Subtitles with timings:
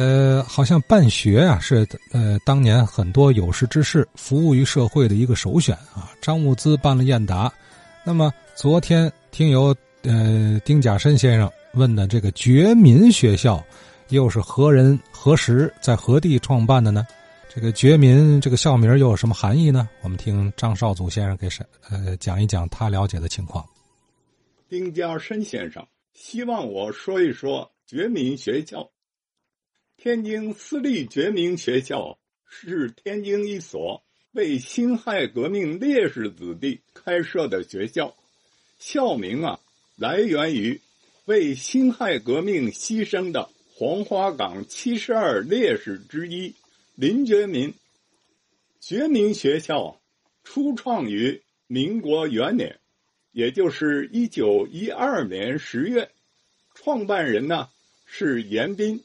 [0.00, 6.10] 呃，好像办学啊是呃当年很多有识之士服务于社会的一个首选啊。
[6.22, 7.52] 张物资办了燕达，
[8.02, 13.62] 那么昨天听由呃丁甲申先生问的这个觉民学校，
[14.08, 17.06] 又是何人何时在何地创办的呢？
[17.54, 19.86] 这个觉民这个校名又有什么含义呢？
[20.00, 21.46] 我们听张少祖先生给
[21.90, 23.62] 呃讲一讲他了解的情况。
[24.66, 28.90] 丁家申先生希望我说一说觉民学校。
[30.02, 32.18] 天津私立觉民学校
[32.48, 38.16] 是天津一所为辛亥革命烈士子弟开设的学校，
[38.78, 39.60] 校名啊
[39.96, 40.80] 来源于
[41.26, 46.54] 为辛亥革命牺牲的黄花岗七十二烈士之一。
[46.94, 47.74] 林觉民，
[48.80, 50.00] 觉民学校
[50.42, 52.80] 初创于民国元年，
[53.32, 56.10] 也就是一九一二年十月。
[56.72, 57.68] 创办人呢
[58.06, 59.02] 是严彬，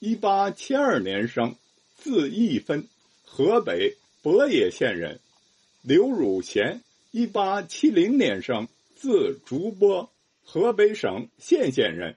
[0.00, 1.56] 一八七二年生，
[1.96, 2.86] 字义芬，
[3.24, 5.20] 河北博野县人。
[5.82, 10.10] 刘汝贤，一八七零年生，字竹波，
[10.42, 12.16] 河北省献县人。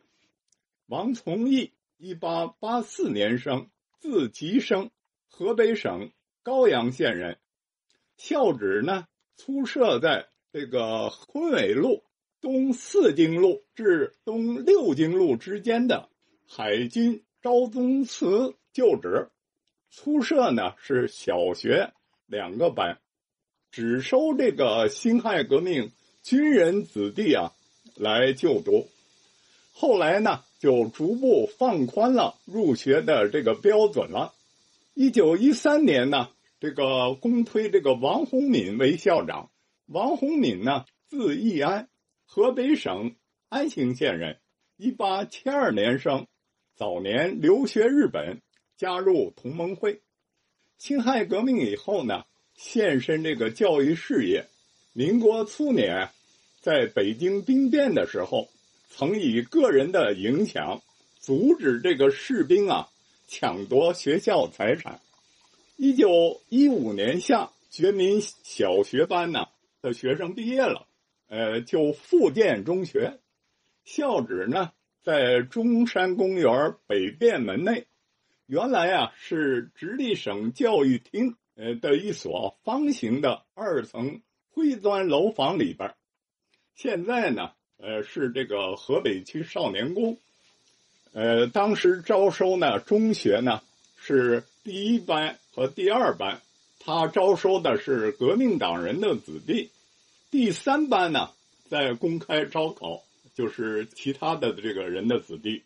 [0.87, 4.89] 王从义，一八八四年生，字吉生。
[5.29, 7.37] 河北省高阳县人，
[8.17, 9.05] 校址呢
[9.37, 12.03] 初设在这个昆伟路
[12.41, 16.09] 东四经路至东六经路之间的
[16.47, 19.29] 海军昭宗祠旧址。
[19.89, 21.93] 初设呢是小学
[22.25, 22.99] 两个班，
[23.71, 25.91] 只收这个辛亥革命
[26.23, 27.53] 军人子弟啊
[27.95, 28.87] 来就读。
[29.73, 34.33] 后来呢就逐步放宽了入学的这个标准了。
[34.93, 36.29] 一九一三年呢，
[36.59, 39.51] 这个公推这个王洪敏为校长。
[39.85, 41.87] 王洪敏呢，字义安，
[42.25, 43.15] 河北省
[43.47, 44.41] 安兴县人，
[44.75, 46.27] 一八七二年生，
[46.77, 48.39] 早年留学日本，
[48.77, 49.99] 加入同盟会。
[50.77, 54.45] 辛亥革命以后呢，献身这个教育事业。
[54.93, 56.07] 民国初年，
[56.61, 58.47] 在北京兵变的时候，
[58.89, 60.79] 曾以个人的影响，
[61.19, 62.87] 阻止这个士兵啊。
[63.27, 65.01] 抢夺学校财产。
[65.77, 69.47] 一九一五年夏，觉民小学班呢
[69.81, 70.87] 的学生毕业了，
[71.27, 73.19] 呃，就复建中学。
[73.83, 74.71] 校址呢
[75.07, 77.85] 在中山公园北便门内。
[78.45, 84.19] 原来啊是直隶省教育厅呃的一所方形的二层
[84.51, 85.93] 灰砖楼房里边。
[86.75, 90.17] 现在呢，呃，是这个河北区少年宫。
[91.13, 93.61] 呃，当时招收呢，中学呢
[93.95, 96.41] 是第一班和第二班，
[96.81, 99.71] 他招收的是革命党人的子弟。
[100.31, 101.29] 第三班呢
[101.69, 103.03] 在公开招考，
[103.37, 105.63] 就是其他的这个人的子弟。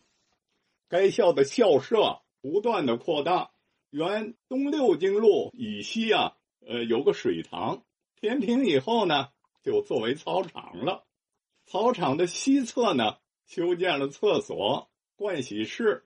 [0.90, 3.50] 该校的校舍不断的扩大，
[3.88, 7.82] 原东六经路以西啊，呃，有个水塘，
[8.20, 9.30] 填平以后呢，
[9.62, 11.06] 就作为操场了。
[11.64, 13.16] 操场的西侧呢，
[13.46, 14.90] 修建了厕所。
[15.16, 16.04] 盥洗室，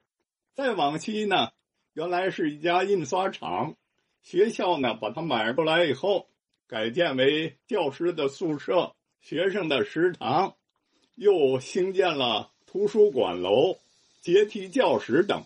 [0.53, 1.49] 再往西呢，
[1.91, 3.75] 原来是一家印刷厂。
[4.21, 6.29] 学校呢，把它买过来以后，
[6.65, 10.55] 改建为教师的宿舍、学生的食堂，
[11.17, 13.79] 又兴建了图书馆楼、
[14.21, 15.43] 阶梯教室等。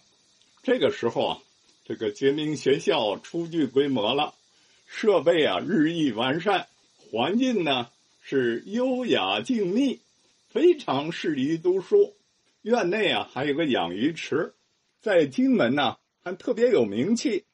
[0.62, 1.40] 这个时候啊，
[1.86, 4.34] 这个觉民学校初具规模了，
[4.86, 6.68] 设备啊日益完善，
[6.98, 7.88] 环境呢
[8.22, 10.00] 是优雅静谧，
[10.50, 12.14] 非常适宜读书。
[12.64, 14.54] 院内啊，还有个养鱼池，
[15.00, 17.46] 在金门呢还特别有名气。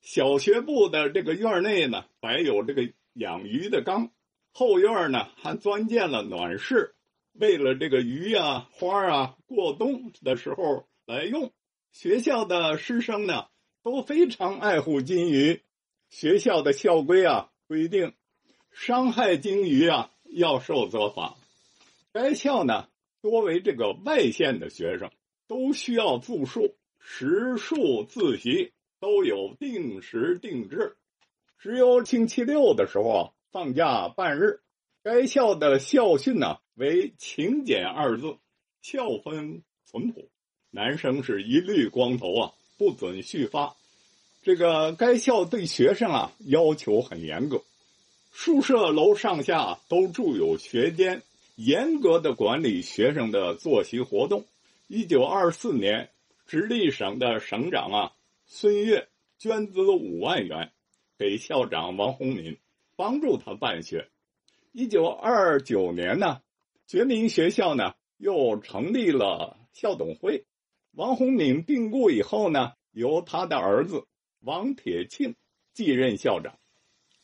[0.00, 4.10] 小学部的这个院内呢，摆有这个养鱼的缸，
[4.52, 6.94] 后院呢还钻建了暖室，
[7.38, 11.52] 为了这个鱼啊、花啊过冬的时候来用。
[11.92, 13.46] 学校的师生呢
[13.82, 15.62] 都非常爱护金鱼，
[16.10, 18.12] 学校的校规啊规定，
[18.70, 21.36] 伤害金鱼啊要受责罚。
[22.12, 22.88] 该校呢。
[23.20, 25.10] 多为这个外县的学生，
[25.48, 30.96] 都需要住宿，食宿自习都有定时定制，
[31.58, 34.60] 只有星期六的时候放假半日。
[35.02, 38.36] 该校的校训呢为“勤俭”二字，
[38.80, 40.28] 校风淳朴，
[40.70, 43.76] 男生是一律光头啊，不准蓄发。
[44.42, 47.62] 这个该校对学生啊要求很严格，
[48.32, 51.22] 宿舍楼上下都住有学监。
[51.56, 54.46] 严格的管理学生的作息活动。
[54.86, 56.08] 一九二四年，
[56.46, 58.12] 直隶省的省长啊
[58.46, 59.08] 孙岳
[59.38, 60.70] 捐资五万元
[61.18, 62.56] 给校长王洪敏，
[62.94, 64.08] 帮助他办学。
[64.70, 66.40] 一九二九年呢，
[66.88, 70.46] 觉民学校呢又成立了校董会。
[70.92, 74.06] 王洪敏病故以后呢，由他的儿子
[74.40, 75.34] 王铁庆
[75.74, 76.58] 继任校长。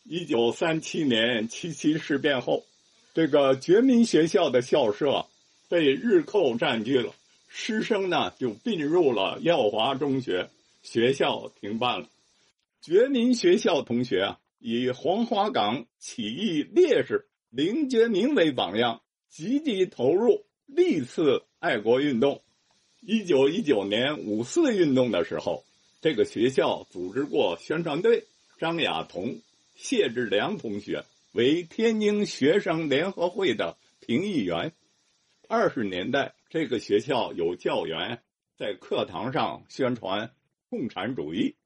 [0.03, 2.63] 一九三七年七七事变后，
[3.15, 5.25] 这个觉民学校的校舍
[5.71, 7.15] 被日寇占据了，
[7.49, 10.51] 师生呢就并入了耀华中学，
[10.83, 12.09] 学校停办了。
[12.83, 19.01] 觉民学校同学啊，以黄花岗起义烈士林觉民为榜样，
[19.35, 22.41] 积极投入历次爱国运动。
[23.01, 25.65] 一九一九年五四运动的时候，
[26.01, 28.25] 这个学校组织过宣传队。
[28.59, 29.41] 张亚彤、
[29.75, 34.73] 谢志良同学为天津学生联合会的评议员。
[35.49, 38.23] 二十年代，这个学校有教员
[38.57, 40.31] 在课堂上宣传
[40.71, 41.57] 共产主义。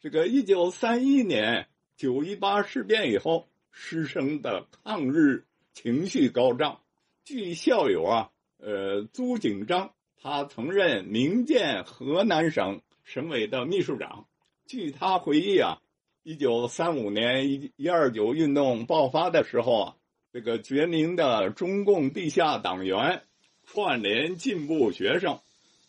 [0.00, 6.80] 这个一九三一年九一八事变以后，师生的抗日情绪高涨。
[7.26, 9.90] 据校友啊，呃，朱景章。
[10.22, 14.28] 他曾任民建河南省省委的秘书长。
[14.68, 15.78] 据他回忆啊，
[16.22, 19.96] 一九三五年一一二九运动爆发的时候啊，
[20.32, 23.24] 这个觉民的中共地下党员
[23.64, 25.40] 串联进步学生，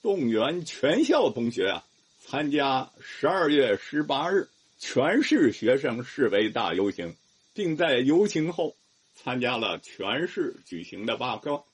[0.01, 1.83] 动员全校同学啊
[2.17, 4.47] 参加十二月十八日
[4.79, 7.15] 全市学生示威大游行，
[7.53, 8.75] 并在游行后
[9.17, 11.65] 参加了全市举行的罢课。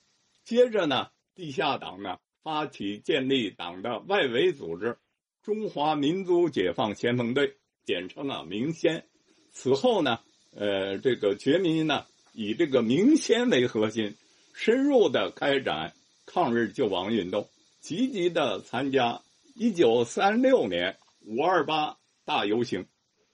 [0.43, 2.17] 接着呢，地下党呢。
[2.43, 4.97] 发起建立党的外围组织——
[5.43, 7.55] 中华民族解放先锋队，
[7.85, 9.05] 简称啊“民先”。
[9.53, 10.19] 此后呢，
[10.53, 14.17] 呃，这个觉民呢，以这个“民先”为核心，
[14.53, 15.93] 深入的开展
[16.25, 17.47] 抗日救亡运动，
[17.79, 19.21] 积极的参加
[19.55, 22.85] 1936年五二八大游行。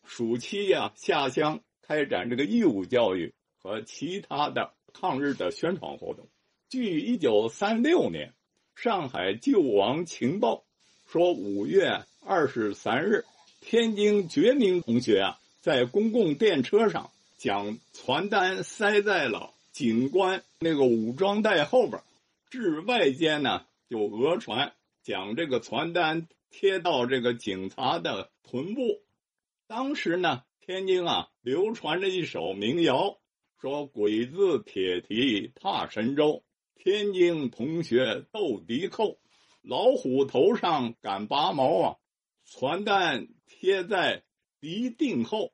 [0.05, 6.27] 暑期呀，下乡开展这个义务教育和其他的抗日的宣传活动。
[6.69, 8.33] 据1936年。
[8.75, 10.63] 上海救亡情报
[11.05, 13.25] 说，五月二十三日，
[13.59, 22.01] 天津觉民同学啊，在公共电车上将传单塞在了警官那个武装带后边，
[22.49, 24.71] 至外间呢就讹传，
[25.03, 29.01] 将这个传单贴到这个警察的臀部。
[29.67, 33.17] 当时呢，天津啊流传着一首民谣，
[33.61, 36.43] 说“鬼子铁蹄踏神州”。
[36.81, 39.19] 天津同学斗敌寇，
[39.61, 41.95] 老虎头上敢拔毛啊！
[42.45, 44.23] 传单贴在
[44.61, 45.51] 敌腚后。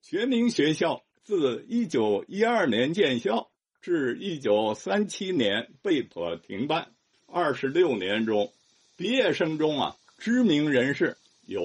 [0.00, 3.50] 学民学校自一九一二年建校
[3.82, 6.94] 至一九三七年被迫停办。
[7.26, 8.50] 二十六年中，
[8.96, 11.62] 毕业生中啊，知名人士有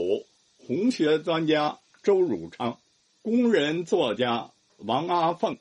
[0.58, 2.82] 红学专家周汝昌、
[3.22, 5.58] 工人作家王阿凤。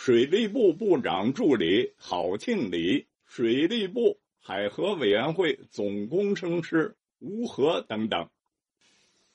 [0.00, 8.30] 水利部部长助理郝庆礼、水利部海河委员会总工程师吴和等等。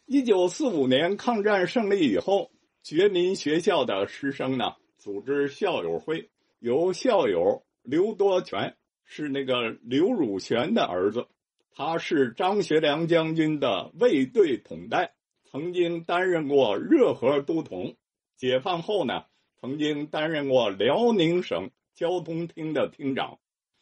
[0.06, 2.50] 一九四五年抗战胜利以后，
[2.82, 6.30] 觉民学校的师生呢组织校友会，
[6.60, 11.28] 由校友刘多全是那个刘汝泉的儿子，
[11.76, 15.14] 他是张学良将军的卫队统带，
[15.44, 17.98] 曾经担任过热河都统。
[18.38, 19.26] 解放后呢？
[19.64, 23.40] 曾经担任过辽宁省交通厅的厅长，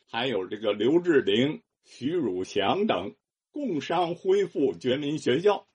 [0.08, 3.16] 还有这个刘志玲、徐汝祥等，
[3.52, 5.66] 共商恢复觉民学校，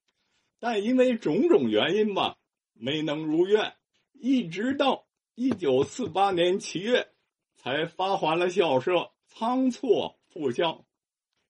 [0.61, 2.37] 但因为种种原因吧，
[2.73, 3.75] 没能如愿，
[4.13, 7.09] 一直到一九四八年七月，
[7.57, 10.85] 才发还了校舍，仓促复校。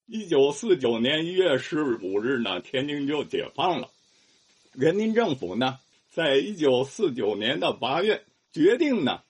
[0.07, 3.91] 一九四九年一月十五日呢，天津就解放了。
[4.73, 8.25] 人民政府呢，在一九四九年的八月。
[8.57, 9.21] 决定呢，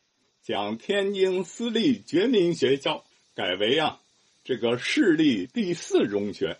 [0.40, 3.04] 将天津私立觉民学校
[3.35, 4.00] 改为啊，
[4.45, 6.59] 这个市立第四中学。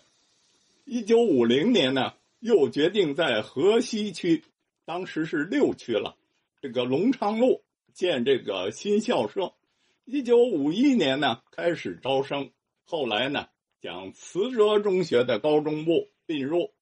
[0.83, 4.43] 一九五零年呢，又决定在河西区，
[4.83, 6.17] 当时是六区了，
[6.61, 9.53] 这个隆昌路建这个新校舍。
[10.03, 12.51] 一九五一年呢，开始招生，
[12.83, 13.47] 后来呢，
[13.81, 16.73] 将慈哲中学的高中部并入，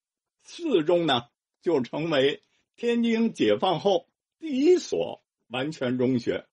[0.42, 1.25] 四中呢，
[1.62, 2.42] 就成为
[2.75, 4.08] 天津解放后
[4.39, 5.22] 第一所。
[5.50, 6.46] 完全中学，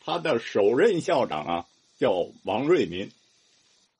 [0.00, 1.66] 他的首任校长啊
[1.98, 3.10] 叫王瑞民。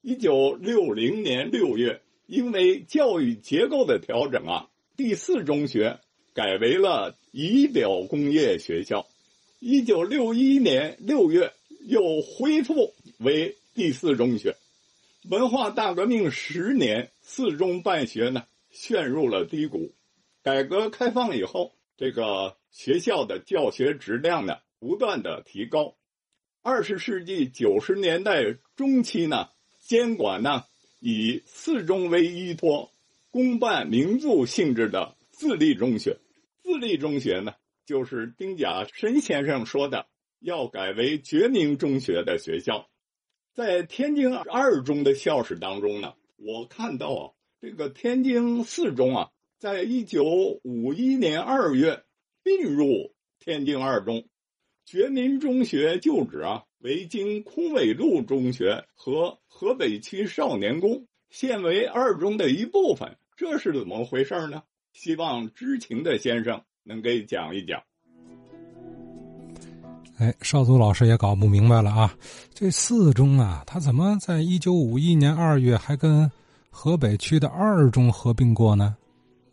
[0.02, 6.00] 一九六零年六月，因为教育结构的调整啊，第四中学
[6.34, 9.06] 改为了仪表工业学校。
[9.60, 11.52] 一九六一年六月，
[11.86, 14.56] 又恢复为第四中学。
[15.30, 19.92] 文化大革命十年，四中办学呢陷入了低谷。
[20.42, 22.56] 改革开放以后，这个。
[22.74, 25.94] 学校的教学质量呢，不断的提高。
[26.60, 30.64] 二十世纪九十年代中期呢，监管呢
[30.98, 32.92] 以四中为依托，
[33.30, 36.18] 公办民族性质的自立中学。
[36.64, 37.54] 自立中学呢，
[37.86, 40.06] 就是丁甲申先生说的
[40.40, 42.90] 要改为觉民中学的学校。
[43.52, 47.22] 在天津二中的校史当中呢，我看到啊，
[47.60, 50.24] 这个天津四中啊，在一九
[50.64, 52.02] 五一年二月
[52.44, 53.10] 并入
[53.40, 54.22] 天津二中，
[54.84, 63.16] 觉民中学旧址啊为今空纬路中学和河北区少年宫，现为二中的一部分。
[63.34, 64.62] 这是怎么回事呢？
[64.92, 67.82] 希望知情的先生能给讲一讲。
[70.18, 72.14] 哎，少祖老师也搞不明白了啊！
[72.52, 76.30] 这四中啊，他怎么在一九五一年二月还跟
[76.70, 78.96] 河北区的二中合并过呢？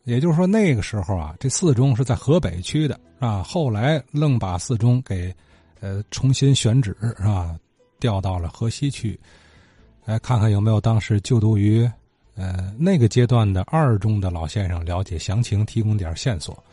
[0.04, 3.44] 也就是说，那个时候啊，这四中是在河北区的，是吧？
[3.44, 5.34] 后来愣把四中给
[5.80, 7.56] 呃重新选址，是吧？
[8.00, 9.20] 调到了河西区。
[10.06, 11.90] 来看看有没有当时就读于。
[12.34, 16.64] 呃，那个阶段的二中的老先生了解详情，提供点线索。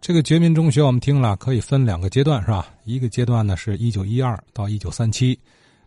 [0.00, 2.68] 这个觉民中学我们听了，可以分两个阶段，是吧？
[2.84, 5.38] 一个阶段呢是一九一二到一九三七，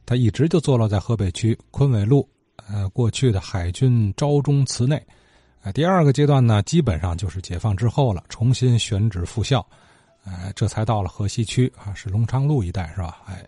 [0.05, 2.27] 他一直就坐落在河北区昆纬路，
[2.69, 5.01] 呃，过去的海军昭中祠内。
[5.61, 9.65] 呃，第二个阶段呢，基本上就是解放之后了，重新选址复校，
[10.25, 13.19] 呃，这才到了河西区啊，是隆昌路一带，是吧？
[13.27, 13.45] 哎。